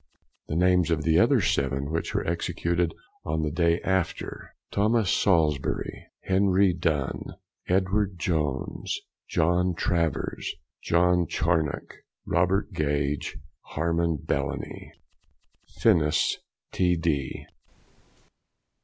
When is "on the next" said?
3.23-3.57